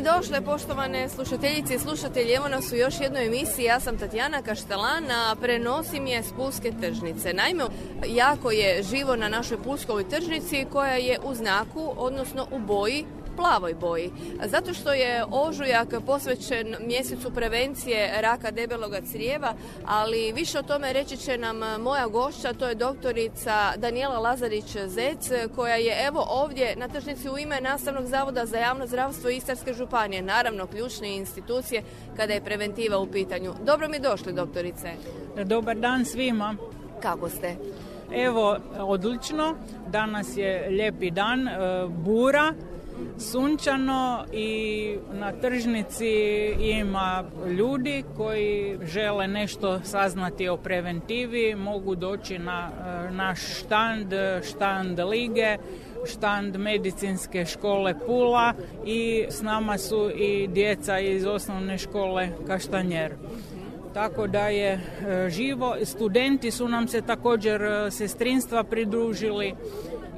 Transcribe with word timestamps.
Dobro 0.00 0.12
mi 0.12 0.20
došle, 0.20 0.40
poštovane 0.40 1.08
slušateljice 1.08 1.74
i 1.74 1.78
slušatelji. 1.78 2.32
Evo 2.32 2.48
nas 2.48 2.72
u 2.72 2.76
još 2.76 3.00
jednoj 3.00 3.26
emisiji. 3.26 3.64
Ja 3.64 3.80
sam 3.80 3.98
Tatjana 3.98 4.42
Kaštelan, 4.42 5.10
a 5.10 5.34
prenosim 5.40 6.06
je 6.06 6.22
s 6.22 6.32
Pulske 6.36 6.72
tržnice. 6.80 7.32
Naime, 7.32 7.64
jako 8.06 8.50
je 8.50 8.82
živo 8.82 9.16
na 9.16 9.28
našoj 9.28 9.62
Pulskovoj 9.62 10.08
tržnici 10.08 10.66
koja 10.72 10.92
je 10.92 11.18
u 11.24 11.34
znaku, 11.34 11.92
odnosno 11.96 12.46
u 12.50 12.58
boji 12.58 13.04
plavoj 13.36 13.74
boji. 13.74 14.10
Zato 14.44 14.74
što 14.74 14.92
je 14.92 15.24
ožujak 15.30 15.88
posvećen 16.06 16.76
mjesecu 16.86 17.30
prevencije 17.30 18.20
raka 18.20 18.50
debeloga 18.50 19.00
crijeva, 19.00 19.54
ali 19.86 20.32
više 20.32 20.58
o 20.58 20.62
tome 20.62 20.92
reći 20.92 21.16
će 21.16 21.38
nam 21.38 21.82
moja 21.82 22.06
gošća, 22.06 22.52
to 22.52 22.68
je 22.68 22.74
doktorica 22.74 23.72
Daniela 23.76 24.18
Lazarić-Zec, 24.18 25.48
koja 25.54 25.74
je 25.74 26.06
evo 26.06 26.26
ovdje 26.28 26.76
na 26.76 26.88
tržnici 26.88 27.30
u 27.30 27.38
ime 27.38 27.60
Nastavnog 27.60 28.06
zavoda 28.06 28.46
za 28.46 28.58
javno 28.58 28.86
zdravstvo 28.86 29.30
Istarske 29.30 29.72
županije, 29.74 30.22
naravno 30.22 30.66
ključne 30.66 31.16
institucije 31.16 31.82
kada 32.16 32.32
je 32.32 32.44
preventiva 32.44 32.98
u 32.98 33.06
pitanju. 33.06 33.54
Dobro 33.64 33.88
mi 33.88 33.98
došli, 33.98 34.32
doktorice. 34.32 34.92
Dobar 35.44 35.76
dan 35.76 36.04
svima. 36.04 36.56
Kako 37.02 37.28
ste? 37.28 37.56
Evo, 38.12 38.58
odlično. 38.78 39.54
Danas 39.88 40.36
je 40.36 40.68
lijepi 40.70 41.10
dan, 41.10 41.48
e, 41.48 41.52
bura, 41.88 42.52
sunčano 43.18 44.24
i 44.32 44.96
na 45.12 45.32
tržnici 45.32 46.10
ima 46.60 47.24
ljudi 47.58 48.04
koji 48.16 48.78
žele 48.82 49.28
nešto 49.28 49.80
saznati 49.84 50.48
o 50.48 50.56
preventivi, 50.56 51.54
mogu 51.54 51.94
doći 51.94 52.38
na 52.38 52.70
e, 52.70 53.10
naš 53.10 53.40
štand, 53.58 54.12
štand 54.50 54.98
lige, 54.98 55.56
štand 56.12 56.56
medicinske 56.56 57.44
škole 57.44 57.94
Pula 58.06 58.54
i 58.86 59.26
s 59.28 59.42
nama 59.42 59.78
su 59.78 60.10
i 60.14 60.48
djeca 60.48 60.98
iz 60.98 61.26
osnovne 61.26 61.78
škole 61.78 62.28
Kaštanjer 62.46 63.12
tako 63.94 64.26
da 64.26 64.48
je 64.48 64.72
e, 64.72 64.80
živo. 65.30 65.76
Studenti 65.84 66.50
su 66.50 66.68
nam 66.68 66.88
se 66.88 67.00
također 67.00 67.62
e, 67.62 67.90
sestrinstva 67.90 68.64
pridružili 68.64 69.54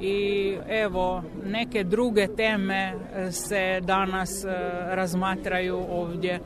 i 0.01 0.57
evo 0.69 1.23
neke 1.45 1.83
druge 1.83 2.27
teme 2.27 2.93
e, 3.15 3.31
se 3.31 3.79
danas 3.81 4.45
razmatraju 4.87 5.85
ovdje 5.89 6.39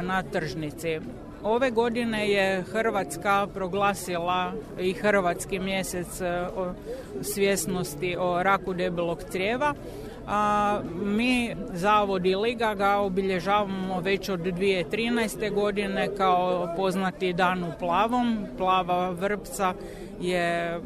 na 0.00 0.22
tržnici. 0.22 1.00
Ove 1.42 1.70
godine 1.70 2.30
je 2.30 2.62
Hrvatska 2.62 3.46
proglasila 3.54 4.52
i 4.80 4.92
Hrvatski 4.92 5.58
mjesec 5.58 6.06
svjesnosti 7.22 8.16
o 8.18 8.42
raku 8.42 8.74
debelog 8.74 9.22
crijeva 9.30 9.74
a 10.26 10.80
mi 11.02 11.56
Zavod 11.72 12.26
i 12.26 12.34
Liga 12.34 12.74
ga 12.74 12.96
obilježavamo 12.96 14.00
već 14.00 14.28
od 14.28 14.40
2013. 14.40 15.54
godine 15.54 16.08
kao 16.16 16.68
poznati 16.76 17.32
dan 17.32 17.64
u 17.64 17.72
plavom. 17.78 18.46
Plava 18.58 19.10
vrpca 19.10 19.74
je 20.20 20.48
e, 20.48 20.80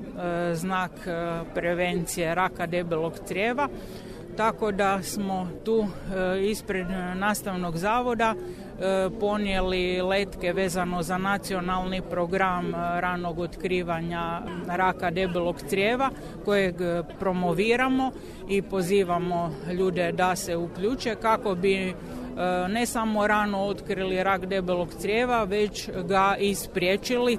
znak 0.54 0.90
e, 1.06 1.40
prevencije 1.54 2.34
raka 2.34 2.66
debelog 2.66 3.12
crijeva 3.26 3.68
tako 4.40 4.72
da 4.72 5.02
smo 5.02 5.48
tu 5.64 5.86
e, 5.86 6.44
ispred 6.50 6.86
nastavnog 7.14 7.76
zavoda 7.76 8.34
e, 8.34 9.08
ponijeli 9.20 10.02
letke 10.02 10.52
vezano 10.52 11.02
za 11.02 11.18
nacionalni 11.18 12.02
program 12.10 12.74
e, 12.74 13.00
ranog 13.00 13.38
otkrivanja 13.38 14.40
raka 14.68 15.10
debelog 15.10 15.56
crijeva 15.68 16.10
kojeg 16.44 16.74
promoviramo 17.18 18.12
i 18.48 18.62
pozivamo 18.62 19.52
ljude 19.78 20.12
da 20.12 20.36
se 20.36 20.56
uključe 20.56 21.14
kako 21.14 21.54
bi 21.54 21.94
ne 22.68 22.86
samo 22.86 23.26
rano 23.26 23.58
otkrili 23.58 24.22
rak 24.22 24.46
debelog 24.46 24.88
crijeva, 25.00 25.44
već 25.44 25.90
ga 26.08 26.36
i 26.38 26.54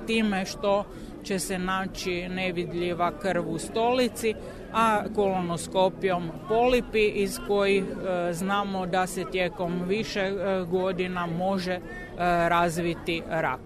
time 0.07 0.45
što 0.45 0.85
će 1.24 1.40
se 1.40 1.59
naći 1.59 2.30
nevidljiva 2.30 3.12
krv 3.20 3.50
u 3.50 3.59
stolici, 3.59 4.36
a 4.74 5.04
kolonoskopijom 5.16 6.32
polipi 6.48 7.08
iz 7.08 7.40
kojih 7.48 7.84
e, 7.84 8.34
znamo 8.34 8.86
da 8.86 9.08
se 9.08 9.26
tijekom 9.31 9.84
više 9.88 10.20
e, 10.20 10.66
godina 10.70 11.26
može 11.26 11.74
e, 11.74 11.81
razviti 12.50 13.24
rak. 13.30 13.62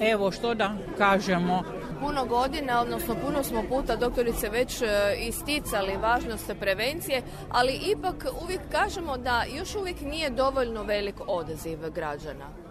Evo 0.00 0.30
što 0.30 0.54
da 0.54 0.76
kažemo 0.98 1.62
puno 2.00 2.24
godina, 2.24 2.80
odnosno 2.80 3.14
puno 3.26 3.42
smo 3.42 3.62
puta 3.68 3.96
doktorice 3.96 4.48
već 4.48 4.82
isticali 5.20 5.96
važnost 5.96 6.52
prevencije, 6.60 7.22
ali 7.50 7.72
ipak 7.72 8.26
uvijek 8.44 8.60
kažemo 8.72 9.16
da 9.16 9.44
još 9.56 9.74
uvijek 9.74 10.00
nije 10.00 10.30
dovoljno 10.30 10.82
velik 10.82 11.16
odaziv 11.26 11.78
građana. 11.94 12.63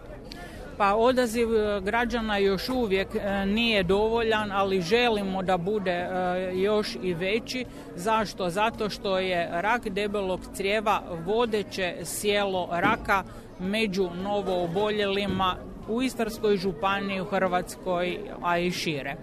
Pa 0.76 0.94
odaziv 0.94 1.56
e, 1.56 1.80
građana 1.80 2.38
još 2.38 2.68
uvijek 2.68 3.08
e, 3.14 3.46
nije 3.46 3.82
dovoljan, 3.82 4.52
ali 4.52 4.82
želimo 4.82 5.42
da 5.42 5.56
bude 5.56 5.90
e, 5.90 6.08
još 6.54 6.96
i 7.02 7.14
veći. 7.14 7.64
Zašto? 7.96 8.50
Zato 8.50 8.90
što 8.90 9.18
je 9.18 9.48
rak 9.52 9.88
debelog 9.88 10.40
crijeva 10.54 11.02
vodeće 11.26 11.94
sjelo 12.04 12.68
raka 12.72 13.22
među 13.58 14.10
novooboljelima 14.22 15.56
u 15.88 16.02
Istarskoj 16.02 16.56
županiji, 16.56 17.20
u 17.20 17.24
Hrvatskoj, 17.24 18.18
a 18.42 18.58
i 18.58 18.70
šire. 18.70 19.16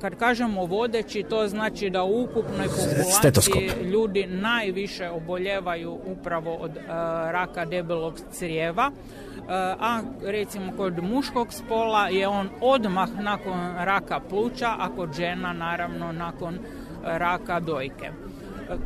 Kad 0.00 0.14
kažemo 0.14 0.64
vodeći, 0.64 1.22
to 1.22 1.48
znači 1.48 1.90
da 1.90 2.02
u 2.02 2.22
ukupnoj 2.22 2.66
populaciji 2.66 3.70
ljudi 3.84 4.26
najviše 4.26 5.10
oboljevaju 5.10 5.98
upravo 6.06 6.54
od 6.54 6.70
raka 7.30 7.64
debelog 7.64 8.20
crijeva 8.32 8.90
a 9.48 10.00
recimo 10.22 10.72
kod 10.76 11.02
muškog 11.02 11.52
spola 11.52 12.08
je 12.08 12.28
on 12.28 12.48
odmah 12.60 13.08
nakon 13.20 13.74
raka 13.78 14.20
pluća, 14.30 14.74
a 14.78 14.88
kod 14.96 15.12
žena 15.12 15.52
naravno 15.52 16.12
nakon 16.12 16.58
raka 17.02 17.60
dojke. 17.60 18.10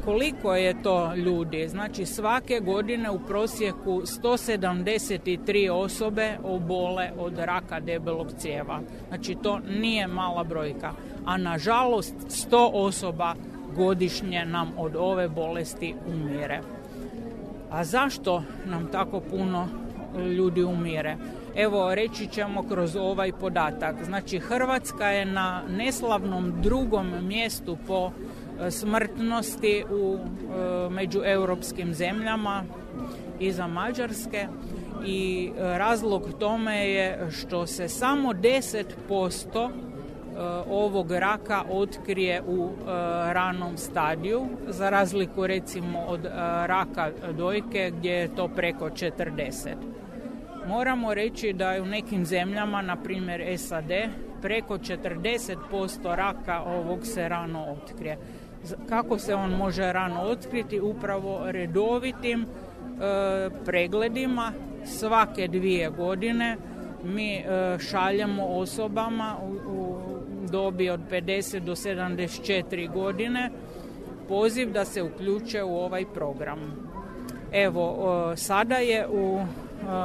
Koliko 0.04 0.54
je 0.54 0.82
to 0.82 1.14
ljudi? 1.14 1.68
Znači 1.68 2.06
svake 2.06 2.60
godine 2.60 3.10
u 3.10 3.18
prosjeku 3.18 4.02
173 4.02 5.70
osobe 5.70 6.36
obole 6.44 7.10
od 7.18 7.38
raka 7.38 7.80
debelog 7.80 8.32
crijeva. 8.38 8.80
Znači 9.08 9.36
to 9.42 9.58
nije 9.58 10.06
mala 10.06 10.44
brojka. 10.44 10.92
A 11.26 11.36
nažalost 11.36 12.14
100 12.50 12.70
osoba 12.72 13.34
godišnje 13.76 14.44
nam 14.44 14.72
od 14.76 14.96
ove 14.96 15.28
bolesti 15.28 15.94
umire. 16.06 16.60
A 17.70 17.84
zašto 17.84 18.42
nam 18.66 18.88
tako 18.92 19.20
puno 19.20 19.68
ljudi 20.18 20.64
umire. 20.64 21.16
Evo, 21.56 21.94
reći 21.94 22.26
ćemo 22.26 22.62
kroz 22.62 22.96
ovaj 22.96 23.32
podatak. 23.32 24.04
Znači, 24.04 24.38
Hrvatska 24.38 25.06
je 25.06 25.24
na 25.24 25.62
neslavnom 25.68 26.54
drugom 26.62 27.12
mjestu 27.26 27.76
po 27.86 28.10
e, 28.60 28.70
smrtnosti 28.70 29.84
u, 29.90 30.18
e, 30.18 30.90
među 30.90 31.20
europskim 31.24 31.94
zemljama 31.94 32.64
iza 33.40 33.66
Mađarske 33.66 34.46
i 35.06 35.50
e, 35.56 35.78
razlog 35.78 36.28
tome 36.38 36.88
je 36.88 37.30
što 37.30 37.66
se 37.66 37.88
samo 37.88 38.32
10% 38.32 39.70
ovog 40.70 41.12
raka 41.12 41.62
otkrije 41.70 42.42
u 42.46 42.70
ranom 43.32 43.76
stadiju, 43.76 44.46
za 44.68 44.90
razliku 44.90 45.46
recimo 45.46 45.98
od 46.08 46.24
raka 46.66 47.10
dojke 47.36 47.92
gdje 47.98 48.12
je 48.12 48.34
to 48.34 48.48
preko 48.48 48.88
40. 48.88 49.74
Moramo 50.70 51.14
reći 51.14 51.52
da 51.52 51.72
je 51.72 51.82
u 51.82 51.86
nekim 51.86 52.26
zemljama, 52.26 52.82
na 52.82 52.96
primjer 52.96 53.58
SAD, 53.58 53.90
preko 54.42 54.78
40% 54.78 56.14
raka 56.14 56.62
ovog 56.62 57.06
se 57.06 57.28
rano 57.28 57.66
otkrije. 57.72 58.18
Kako 58.88 59.18
se 59.18 59.34
on 59.34 59.50
može 59.50 59.92
rano 59.92 60.20
otkriti? 60.20 60.80
Upravo 60.80 61.40
redovitim 61.44 62.42
e, 62.42 62.46
pregledima 63.64 64.52
svake 64.84 65.48
dvije 65.48 65.90
godine 65.90 66.56
mi 67.04 67.34
e, 67.34 67.44
šaljemo 67.90 68.46
osobama 68.46 69.36
u, 69.42 69.70
u 69.70 69.96
dobi 70.50 70.90
od 70.90 71.00
50 71.10 71.60
do 71.60 71.74
74 71.74 72.92
godine 72.92 73.50
poziv 74.28 74.72
da 74.72 74.84
se 74.84 75.02
uključe 75.02 75.62
u 75.62 75.76
ovaj 75.76 76.04
program. 76.14 76.90
Evo, 77.52 77.96
sada 78.36 78.76
je 78.76 79.08
u 79.08 79.40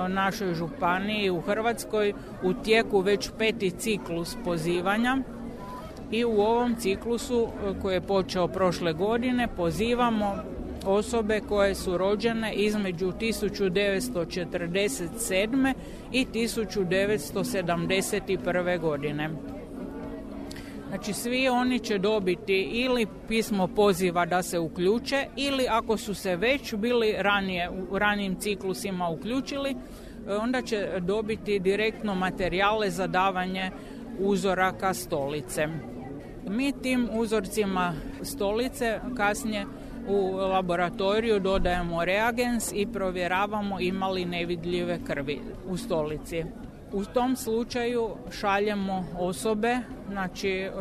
našoj 0.09 0.53
županiji 0.53 1.29
u 1.29 1.41
Hrvatskoj 1.41 2.13
u 2.43 2.53
tijeku 2.53 2.99
već 2.99 3.29
peti 3.37 3.71
ciklus 3.71 4.37
pozivanja 4.43 5.17
i 6.11 6.25
u 6.25 6.41
ovom 6.41 6.75
ciklusu 6.75 7.47
koji 7.81 7.93
je 7.93 8.01
počeo 8.01 8.47
prošle 8.47 8.93
godine 8.93 9.47
pozivamo 9.47 10.35
osobe 10.85 11.41
koje 11.49 11.75
su 11.75 11.97
rođene 11.97 12.53
između 12.53 13.11
1947. 13.11 15.73
i 16.11 16.25
1971. 16.33 18.79
godine. 18.79 19.29
Znači 20.89 21.13
svi 21.13 21.49
oni 21.49 21.79
će 21.79 21.97
dobiti 21.97 22.61
ili 22.61 23.07
pismo 23.27 23.67
poziva 23.67 24.25
da 24.25 24.43
se 24.43 24.59
uključe 24.59 25.25
ili 25.35 25.67
ako 25.69 25.97
su 25.97 26.13
se 26.13 26.35
već 26.35 26.75
bili 26.75 27.15
ranije 27.17 27.69
u 27.89 27.99
ranijim 27.99 28.35
ciklusima 28.39 29.09
uključili, 29.09 29.75
onda 30.39 30.61
će 30.61 30.89
dobiti 30.99 31.59
direktno 31.59 32.15
materijale 32.15 32.89
za 32.89 33.07
davanje 33.07 33.71
uzoraka 34.19 34.93
stolice. 34.93 35.67
Mi 36.47 36.71
tim 36.81 37.09
uzorcima 37.13 37.93
stolice 38.21 38.99
kasnije 39.17 39.65
u 40.07 40.35
laboratoriju 40.35 41.39
dodajemo 41.39 42.05
reagens 42.05 42.71
i 42.75 42.87
provjeravamo 42.93 43.79
imali 43.79 44.25
nevidljive 44.25 44.99
krvi 45.07 45.39
u 45.67 45.77
stolici. 45.77 46.43
U 46.91 47.05
tom 47.05 47.35
slučaju 47.35 48.09
šaljemo 48.31 49.05
osobe 49.19 49.77
znači, 50.11 50.49
e, 50.49 50.71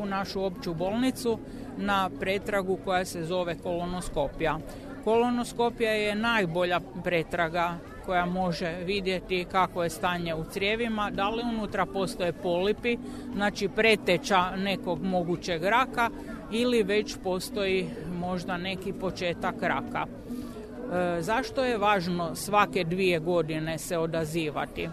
u 0.00 0.06
našu 0.06 0.44
opću 0.44 0.74
bolnicu 0.74 1.38
na 1.76 2.10
pretragu 2.20 2.78
koja 2.84 3.04
se 3.04 3.24
zove 3.24 3.58
kolonoskopija. 3.58 4.58
Kolonoskopija 5.04 5.92
je 5.92 6.14
najbolja 6.14 6.80
pretraga 7.04 7.78
koja 8.06 8.26
može 8.26 8.76
vidjeti 8.84 9.46
kako 9.52 9.82
je 9.82 9.90
stanje 9.90 10.34
u 10.34 10.44
crijevima, 10.44 11.10
da 11.10 11.28
li 11.28 11.42
unutra 11.42 11.86
postoje 11.86 12.32
polipi, 12.32 12.98
znači 13.34 13.68
preteča 13.68 14.56
nekog 14.56 15.02
mogućeg 15.02 15.64
raka 15.64 16.10
ili 16.52 16.82
već 16.82 17.16
postoji 17.22 17.90
možda 18.18 18.56
neki 18.56 18.92
početak 18.92 19.54
raka. 19.62 20.06
E, 20.06 21.22
zašto 21.22 21.64
je 21.64 21.78
važno 21.78 22.34
svake 22.34 22.84
dvije 22.84 23.18
godine 23.18 23.78
se 23.78 23.98
odazivati? 23.98 24.88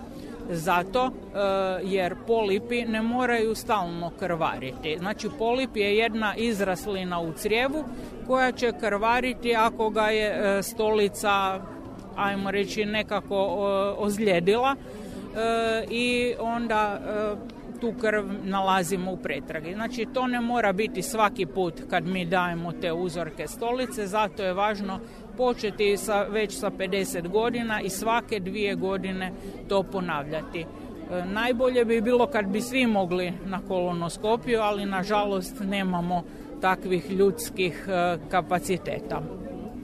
Zato 0.50 1.06
e, 1.06 1.12
jer 1.84 2.16
polipi 2.28 2.86
ne 2.86 3.02
moraju 3.02 3.56
stalno 3.56 4.12
krvariti. 4.20 4.98
Znači 5.00 5.30
polip 5.40 5.76
je 5.76 5.98
jedna 5.98 6.36
izraslina 6.36 7.20
u 7.20 7.34
crijevu 7.34 7.84
koja 8.28 8.52
će 8.52 8.72
krvariti 8.80 9.56
ako 9.56 9.90
ga 9.90 10.08
je 10.10 10.58
e, 10.58 10.64
stolica 10.64 11.62
ajmo 12.16 12.52
reći 12.52 12.86
nekako 12.86 13.36
ozljedila 13.98 14.76
i 15.90 16.34
onda 16.40 17.00
tu 17.82 17.94
krv 18.02 18.26
nalazimo 18.44 19.12
u 19.12 19.18
pretragi. 19.18 19.74
Znači 19.74 20.08
to 20.14 20.28
ne 20.28 20.42
mora 20.42 20.74
biti 20.74 21.02
svaki 21.02 21.46
put 21.46 21.74
kad 21.90 22.08
mi 22.08 22.26
dajemo 22.26 22.72
te 22.72 22.92
uzorke 22.94 23.48
stolice, 23.48 24.08
zato 24.08 24.44
je 24.44 24.54
važno 24.54 25.00
početi 25.38 25.98
sa, 25.98 26.24
već 26.24 26.60
sa 26.60 26.70
50 26.70 27.28
godina 27.28 27.82
i 27.82 27.90
svake 27.90 28.40
dvije 28.40 28.76
godine 28.76 29.32
to 29.70 29.84
ponavljati. 29.84 30.60
E, 30.60 30.66
najbolje 31.26 31.86
bi 31.86 32.02
bilo 32.02 32.28
kad 32.28 32.46
bi 32.46 32.62
svi 32.62 32.88
mogli 32.88 33.34
na 33.46 33.60
kolonoskopiju, 33.68 34.60
ali 34.62 34.86
nažalost 34.86 35.60
nemamo 35.60 36.24
takvih 36.62 37.12
ljudskih 37.12 37.88
e, 37.88 38.18
kapaciteta. 38.30 39.22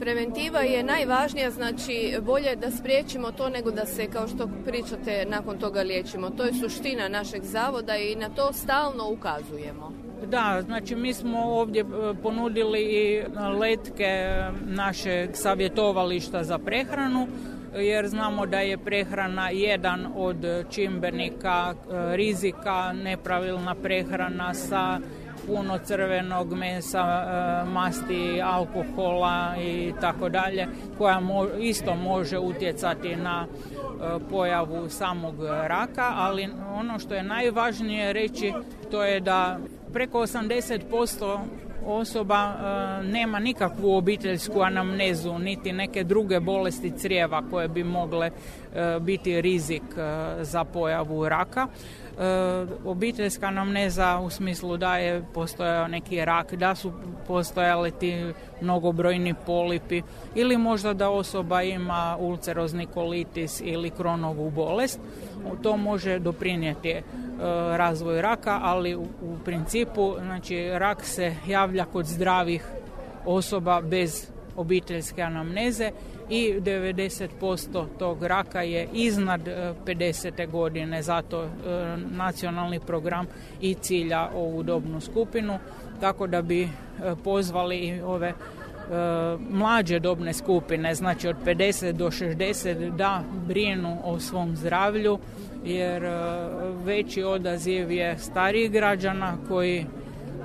Preventiva 0.00 0.60
je 0.60 0.82
najvažnija, 0.82 1.50
znači 1.50 2.14
bolje 2.22 2.56
da 2.56 2.70
spriječimo 2.70 3.32
to 3.32 3.48
nego 3.48 3.70
da 3.70 3.86
se, 3.86 4.06
kao 4.06 4.28
što 4.28 4.48
pričate, 4.64 5.26
nakon 5.28 5.58
toga 5.58 5.82
liječimo. 5.82 6.30
To 6.30 6.44
je 6.44 6.54
suština 6.54 7.08
našeg 7.08 7.42
zavoda 7.42 7.96
i 7.96 8.16
na 8.16 8.28
to 8.28 8.52
stalno 8.52 9.10
ukazujemo. 9.10 9.92
Da, 10.26 10.62
znači 10.66 10.96
mi 10.96 11.14
smo 11.14 11.38
ovdje 11.38 11.80
e, 11.80 11.84
ponudili 12.22 12.80
i 12.80 13.22
letke 13.58 14.34
našeg 14.66 15.30
savjetovališta 15.34 16.44
za 16.44 16.58
prehranu, 16.58 17.28
jer 17.74 18.08
znamo 18.08 18.46
da 18.46 18.60
je 18.60 18.78
prehrana 18.78 19.50
jedan 19.50 20.06
od 20.16 20.36
čimbenika 20.70 21.74
e, 21.74 22.16
rizika, 22.16 22.92
nepravilna 22.92 23.74
prehrana 23.74 24.54
sa 24.54 25.00
puno 25.48 25.78
crvenog 25.78 26.52
mesa, 26.52 26.98
e, 26.98 27.70
masti, 27.70 28.42
alkohola 28.42 29.54
i 29.60 29.92
tako 30.00 30.28
dalje, 30.28 30.66
koja 30.98 31.20
isto 31.60 31.94
može 31.94 32.38
utjecati 32.38 33.16
na 33.16 33.46
e, 33.46 34.18
pojavu 34.30 34.88
samog 34.88 35.34
raka, 35.44 36.12
ali 36.16 36.48
ono 36.78 36.98
što 36.98 37.14
je 37.14 37.22
najvažnije 37.22 38.12
reći 38.12 38.52
to 38.90 39.02
je 39.02 39.20
da 39.20 39.58
preko 39.92 40.18
80% 40.18 41.38
osoba 41.94 42.54
e, 42.54 43.02
nema 43.02 43.38
nikakvu 43.38 43.96
obiteljsku 43.96 44.60
anamnezu 44.60 45.38
niti 45.38 45.72
neke 45.72 46.04
druge 46.04 46.40
bolesti 46.40 46.92
crijeva 46.98 47.42
koje 47.50 47.68
bi 47.68 47.84
mogle 47.84 48.30
biti 49.00 49.40
rizik 49.40 49.82
za 50.40 50.64
pojavu 50.64 51.28
raka. 51.28 51.68
E, 52.18 52.66
obiteljska 52.84 53.46
anamneza 53.46 54.20
u 54.24 54.30
smislu 54.30 54.76
da 54.76 54.96
je 54.96 55.22
postojao 55.34 55.88
neki 55.88 56.24
rak, 56.24 56.54
da 56.54 56.74
su 56.74 56.92
postojali 57.26 57.90
ti 57.90 58.32
mnogobrojni 58.60 59.34
polipi 59.46 60.02
ili 60.34 60.56
možda 60.56 60.94
da 60.94 61.10
osoba 61.10 61.62
ima 61.62 62.16
ulcerozni 62.20 62.86
kolitis 62.86 63.60
ili 63.64 63.90
kronovu 63.90 64.50
bolest. 64.50 65.00
To 65.62 65.76
može 65.76 66.18
doprinijeti 66.18 66.90
e, 66.90 67.02
razvoj 67.76 68.22
raka, 68.22 68.60
ali 68.62 68.96
u, 68.96 69.06
principu 69.44 70.14
znači, 70.20 70.70
rak 70.72 71.04
se 71.04 71.34
javlja 71.46 71.84
kod 71.84 72.06
zdravih 72.06 72.64
osoba 73.26 73.80
bez 73.80 74.30
obiteljske 74.56 75.22
anamneze 75.22 75.90
i 76.30 76.54
90% 76.60 77.84
tog 77.98 78.22
raka 78.22 78.62
je 78.62 78.88
iznad 78.92 79.40
50. 79.86 80.40
E, 80.42 80.46
godine, 80.46 81.02
zato 81.02 81.44
e, 81.44 81.48
nacionalni 82.10 82.80
program 82.80 83.26
i 83.60 83.74
cilja 83.74 84.28
ovu 84.34 84.62
dobnu 84.62 85.00
skupinu, 85.00 85.58
tako 86.00 86.26
da 86.26 86.42
bi 86.42 86.68
pozvali 87.24 88.00
ove 88.04 88.32
mlađe 89.50 89.98
dobne 89.98 90.32
skupine, 90.32 90.94
znači 90.94 91.28
od 91.28 91.36
50 91.44 91.92
do 91.92 92.06
60 92.10 92.96
da 92.96 93.22
brinu 93.46 93.98
o 94.04 94.20
svom 94.20 94.56
zdravlju 94.56 95.18
jer 95.64 96.02
veći 96.84 97.22
odaziv 97.22 97.90
je 97.90 98.18
starijih 98.18 98.70
građana 98.70 99.36
koji 99.48 99.86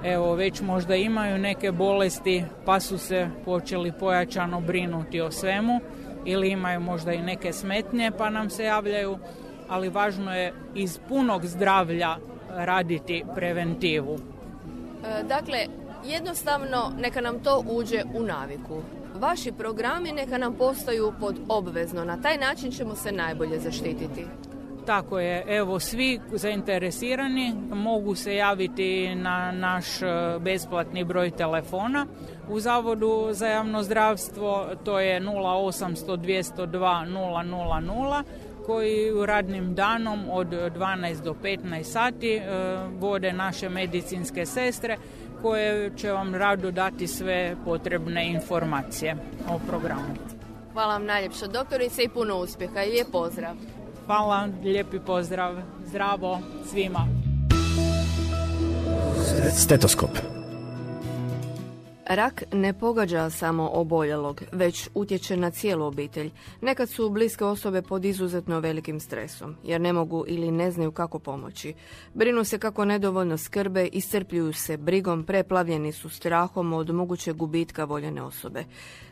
evo 0.04 0.36
već 0.36 0.62
možda 0.62 0.96
imaju 0.96 1.38
neke 1.38 1.72
bolesti 1.72 2.44
pa 2.66 2.80
su 2.80 2.98
se 2.98 3.28
počeli 3.46 3.92
pojačano 4.00 4.62
brinuti 4.62 5.22
o 5.22 5.32
svemu 5.32 5.80
ili 6.26 6.50
imaju 6.50 6.80
možda 6.80 7.14
i 7.14 7.22
neke 7.22 7.54
smetnje 7.54 8.12
pa 8.18 8.30
nam 8.30 8.50
se 8.50 8.64
javljaju, 8.64 9.18
ali 9.70 9.90
važno 9.90 10.36
je 10.36 10.54
iz 10.76 11.00
punog 11.10 11.46
zdravlja 11.46 12.16
raditi 12.50 13.24
preventivu. 13.36 14.18
E, 15.06 15.24
dakle, 15.24 15.58
jednostavno 16.06 16.92
neka 17.00 17.22
nam 17.22 17.40
to 17.40 17.64
uđe 17.70 18.04
u 18.16 18.24
naviku. 18.24 18.82
Vaši 19.16 19.52
programi 19.52 20.12
neka 20.12 20.38
nam 20.38 20.54
postaju 20.54 21.14
pod 21.20 21.36
obvezno. 21.50 22.06
Na 22.06 22.22
taj 22.22 22.38
način 22.38 22.72
ćemo 22.72 22.96
se 22.96 23.12
najbolje 23.12 23.60
zaštititi. 23.60 24.26
Tako 24.86 25.20
je, 25.20 25.46
evo 25.48 25.80
svi 25.80 26.20
zainteresirani 26.32 27.54
mogu 27.72 28.16
se 28.16 28.36
javiti 28.36 29.16
na 29.16 29.52
naš 29.52 30.02
e, 30.02 30.06
besplatni 30.40 31.04
broj 31.04 31.32
telefona 31.32 32.06
u 32.50 32.60
Zavodu 32.60 33.28
za 33.32 33.48
javno 33.48 33.84
zdravstvo, 33.84 34.68
to 34.84 35.00
je 35.00 35.22
0800 35.22 36.18
202 36.18 36.68
000 36.68 38.24
koji 38.66 39.12
u 39.12 39.26
radnim 39.26 39.76
danom 39.76 40.20
od 40.32 40.48
12 40.48 41.24
do 41.24 41.36
15 41.44 41.84
sati 41.84 42.36
e, 42.36 42.42
vode 43.00 43.34
naše 43.34 43.70
medicinske 43.70 44.46
sestre 44.46 44.98
koje 45.44 45.92
će 45.98 46.12
vam 46.12 46.36
rado 46.36 46.72
dati 46.72 47.08
sve 47.08 47.56
potrebne 47.66 48.28
informacije 48.28 49.16
o 49.50 49.60
programu. 49.68 50.16
Hvala 50.74 50.94
vam 50.94 51.06
najljepša 51.06 51.48
doktorice 51.48 52.04
i 52.04 52.10
puno 52.10 52.38
uspjeha 52.38 52.84
i 52.84 52.90
lijep 52.90 53.08
pozdrav. 53.12 53.56
Hvala, 54.06 54.48
lijepi 54.64 55.00
pozdrav, 55.00 55.56
zdravo 55.86 56.40
svima. 56.72 57.08
Stetoskop. 59.58 60.43
Rak 62.16 62.44
ne 62.52 62.74
pogađa 62.74 63.30
samo 63.30 63.70
oboljelog, 63.74 64.44
već 64.52 64.90
utječe 64.94 65.38
na 65.38 65.52
cijelu 65.52 65.86
obitelj. 65.86 66.32
Nekad 66.62 66.90
su 66.90 67.10
bliske 67.10 67.46
osobe 67.46 67.82
pod 67.82 68.06
izuzetno 68.06 68.60
velikim 68.60 69.00
stresom, 69.00 69.56
jer 69.64 69.82
ne 69.82 69.94
mogu 69.94 70.26
ili 70.28 70.52
ne 70.52 70.72
znaju 70.72 70.92
kako 70.92 71.20
pomoći. 71.20 71.74
Brinu 72.14 72.44
se 72.44 72.60
kako 72.60 72.86
nedovoljno 72.86 73.38
skrbe, 73.38 73.88
iscrpljuju 73.88 74.54
se 74.54 74.78
brigom, 74.78 75.24
preplavljeni 75.24 75.92
su 75.92 76.10
strahom 76.10 76.74
od 76.74 76.90
mogućeg 76.90 77.36
gubitka 77.36 77.84
voljene 77.84 78.22
osobe. 78.22 78.64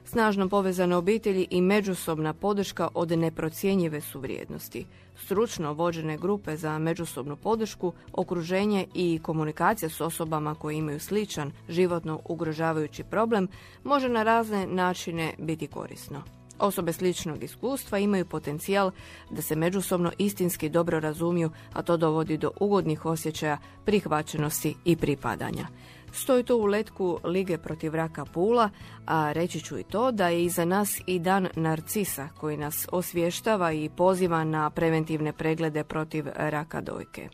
Snažno 0.05 0.49
povezane 0.49 0.95
obitelji 0.95 1.47
i 1.49 1.61
međusobna 1.61 2.33
podrška 2.33 2.87
od 2.93 3.11
neprocjenjive 3.11 4.01
su 4.01 4.19
vrijednosti. 4.19 4.85
Stručno 5.23 5.73
vođene 5.73 6.17
grupe 6.17 6.57
za 6.57 6.77
međusobnu 6.77 7.35
podršku, 7.35 7.93
okruženje 8.13 8.87
i 8.93 9.19
komunikacija 9.23 9.89
s 9.89 10.01
osobama 10.01 10.55
koje 10.55 10.75
imaju 10.75 10.99
sličan 10.99 11.51
životno 11.69 12.19
ugrožavajući 12.25 12.90
problem 13.03 13.47
može 13.83 14.09
na 14.09 14.23
razne 14.23 14.67
načine 14.67 15.33
biti 15.37 15.67
korisno. 15.67 16.23
Osobe 16.59 16.93
sličnog 16.93 17.43
iskustva 17.43 17.97
imaju 17.97 18.25
potencijal 18.25 18.91
da 19.29 19.41
se 19.41 19.55
međusobno 19.55 20.11
istinski 20.17 20.69
dobro 20.69 20.99
razumiju, 20.99 21.51
a 21.73 21.81
to 21.81 21.97
dovodi 21.97 22.37
do 22.37 22.51
ugodnih 22.59 23.05
osjećaja 23.05 23.57
prihvaćenosti 23.85 24.75
i 24.85 24.95
pripadanja. 24.95 25.67
Stoji 26.11 26.43
to 26.43 26.57
u 26.57 26.65
letku 26.65 27.19
Lige 27.23 27.57
protiv 27.57 27.95
raka 27.95 28.25
Pula, 28.25 28.69
a 29.05 29.31
reći 29.31 29.61
ću 29.61 29.79
i 29.79 29.83
to 29.83 30.11
da 30.11 30.27
je 30.27 30.45
iza 30.45 30.65
nas 30.65 31.01
i 31.05 31.19
dan 31.19 31.47
Narcisa 31.55 32.27
koji 32.39 32.57
nas 32.57 32.87
osvještava 32.91 33.71
i 33.71 33.89
poziva 33.89 34.43
na 34.43 34.69
preventivne 34.69 35.33
preglede 35.33 35.83
protiv 35.83 36.25
raka 36.35 36.81
dojke. 36.81 37.29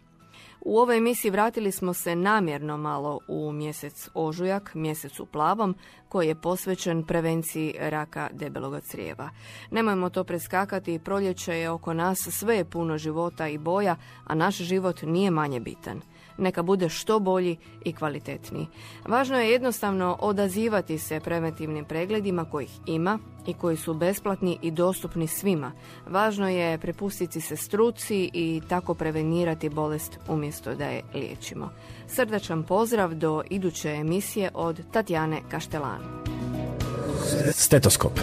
U 0.62 0.80
ovoj 0.80 0.98
emisiji 0.98 1.32
vratili 1.32 1.72
smo 1.72 1.94
se 1.94 2.16
namjerno 2.16 2.78
malo 2.78 3.20
u 3.28 3.52
mjesec 3.52 4.10
ožujak, 4.14 4.72
mjesec 4.74 5.20
u 5.20 5.26
plavom, 5.26 5.76
koji 6.10 6.28
je 6.28 6.42
posvećen 6.42 7.04
prevenciji 7.04 7.76
raka 7.80 8.30
debeloga 8.32 8.80
crijeva. 8.80 9.30
Nemojmo 9.72 10.10
to 10.10 10.24
preskakati, 10.24 11.00
proljeće 11.00 11.54
je 11.54 11.70
oko 11.70 11.94
nas, 11.94 12.18
sve 12.32 12.58
je 12.58 12.66
puno 12.66 12.98
života 12.98 13.48
i 13.48 13.58
boja, 13.58 13.96
a 14.26 14.36
naš 14.36 14.56
život 14.56 15.02
nije 15.02 15.32
manje 15.32 15.60
bitan 15.60 16.02
neka 16.38 16.64
bude 16.64 16.90
što 16.90 17.20
bolji 17.20 17.58
i 17.86 17.94
kvalitetniji. 17.94 18.68
Važno 19.08 19.40
je 19.40 19.52
jednostavno 19.52 20.18
odazivati 20.20 20.98
se 20.98 21.20
preventivnim 21.20 21.86
pregledima 21.86 22.46
kojih 22.46 22.72
ima 22.86 23.20
i 23.48 23.54
koji 23.54 23.78
su 23.78 23.94
besplatni 23.94 24.58
i 24.62 24.72
dostupni 24.72 25.28
svima. 25.28 25.72
Važno 26.10 26.50
je 26.50 26.78
prepustiti 26.78 27.42
se 27.42 27.56
struci 27.56 28.30
i 28.34 28.62
tako 28.70 28.94
prevenirati 28.94 29.70
bolest 29.70 30.20
umjesto 30.28 30.76
da 30.76 30.86
je 30.86 31.02
liječimo. 31.14 31.70
Srdačan 32.08 32.64
pozdrav 32.64 33.14
do 33.14 33.44
iduće 33.50 33.90
emisije 33.90 34.52
od 34.54 34.82
Tatjane 34.92 35.42
Kaštelan. 35.50 36.02
Stetoskop. 37.52 38.20